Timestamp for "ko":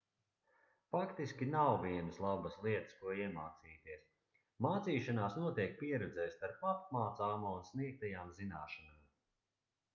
3.03-3.13